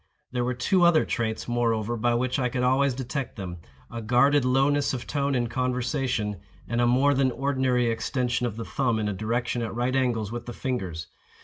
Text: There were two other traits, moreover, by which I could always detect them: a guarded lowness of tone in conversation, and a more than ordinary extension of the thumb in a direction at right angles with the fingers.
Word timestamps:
There 0.31 0.43
were 0.43 0.55
two 0.55 0.83
other 0.83 1.05
traits, 1.05 1.47
moreover, 1.47 1.95
by 1.95 2.15
which 2.15 2.39
I 2.39 2.49
could 2.49 2.63
always 2.63 2.95
detect 2.95 3.35
them: 3.35 3.57
a 3.91 4.01
guarded 4.01 4.43
lowness 4.43 4.95
of 4.95 5.05
tone 5.05 5.35
in 5.35 5.45
conversation, 5.45 6.37
and 6.67 6.81
a 6.81 6.87
more 6.87 7.13
than 7.13 7.29
ordinary 7.29 7.85
extension 7.91 8.47
of 8.47 8.57
the 8.57 8.65
thumb 8.65 8.97
in 8.97 9.07
a 9.07 9.13
direction 9.13 9.61
at 9.61 9.75
right 9.75 9.95
angles 9.95 10.31
with 10.31 10.47
the 10.47 10.53
fingers. 10.53 11.05